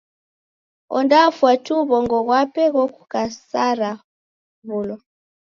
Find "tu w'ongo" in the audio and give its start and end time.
1.65-2.17